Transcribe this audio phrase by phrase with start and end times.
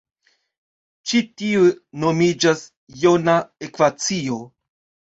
[1.11, 1.67] Ĉi tiu
[2.05, 2.67] nomiĝas
[3.05, 3.39] jona
[3.71, 4.43] ekvacio.